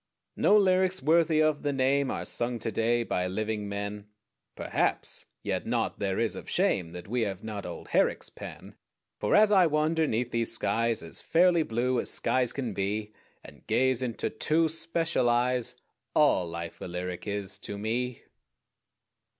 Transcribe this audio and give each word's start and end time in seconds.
No 0.35 0.57
lyrics 0.57 0.99
worthy 0.99 1.43
of 1.43 1.61
the 1.61 1.71
name 1.71 2.09
Are 2.09 2.25
sung 2.25 2.57
to 2.57 2.71
day 2.71 3.03
by 3.03 3.27
living 3.27 3.69
men? 3.69 4.07
Perhaps! 4.55 5.27
Yet 5.43 5.67
naught 5.67 5.91
is 5.91 5.97
there 6.33 6.39
of 6.41 6.49
shame 6.49 6.89
That 6.89 7.07
we 7.07 7.21
have 7.21 7.43
not 7.43 7.67
old 7.67 7.89
Herrick's 7.89 8.31
pen, 8.31 8.73
For 9.19 9.35
as 9.35 9.51
I 9.51 9.67
wander 9.67 10.07
'neath 10.07 10.31
these 10.31 10.51
skies 10.51 11.03
As 11.03 11.21
fairly 11.21 11.61
blue 11.61 11.99
as 11.99 12.09
skies 12.09 12.51
can 12.51 12.73
be 12.73 13.13
And 13.43 13.67
gaze 13.67 14.01
into 14.01 14.31
two 14.31 14.67
special 14.69 15.29
eyes, 15.29 15.75
All 16.15 16.47
life 16.47 16.81
a 16.81 16.85
lyric 16.87 17.27
is 17.27 17.59
to 17.59 17.77
me. 17.77 18.23